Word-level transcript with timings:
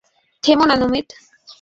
থেমো 0.43 0.65
না, 0.65 0.75
নমিত। 0.75 1.07